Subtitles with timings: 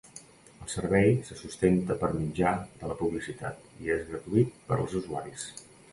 [0.61, 5.45] El servei se sustenta per mitjà de la publicitat i és gratuït per als usuaris.